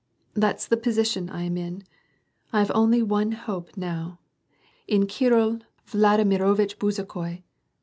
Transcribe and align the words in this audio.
That's 0.33 0.65
the 0.65 0.77
position 0.77 1.29
I 1.29 1.43
am 1.43 1.57
in. 1.57 1.83
I 2.51 2.57
have 2.57 2.71
only 2.73 3.03
one 3.03 3.33
hope 3.33 3.77
now,— 3.77 4.17
in 4.87 5.05
Kirill 5.05 5.59
Vladimirovitch 5.85 6.79
Bezukhoi. 6.79 7.43